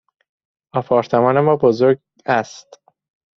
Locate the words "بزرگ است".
1.55-2.79